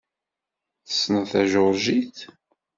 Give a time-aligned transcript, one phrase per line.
[0.87, 2.17] Tessneḍ tajuṛjit?